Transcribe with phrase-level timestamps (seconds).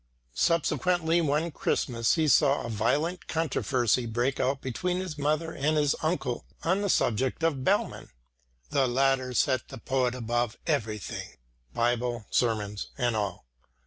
[0.33, 5.93] Subsequently one Christmas he saw a violent controversy break out between his mother and his
[6.01, 8.09] uncle on the subject of Bellmann.
[8.71, 11.37] The latter set the poet above everything
[11.75, 13.45] Bible, sermons and all.